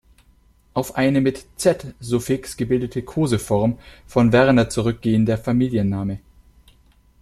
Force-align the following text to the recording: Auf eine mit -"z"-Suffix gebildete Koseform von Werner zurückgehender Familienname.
Auf 0.73 0.95
eine 0.95 1.21
mit 1.21 1.45
-"z"-Suffix 1.59 2.57
gebildete 2.57 3.03
Koseform 3.03 3.77
von 4.07 4.31
Werner 4.33 4.67
zurückgehender 4.67 5.37
Familienname. 5.37 6.17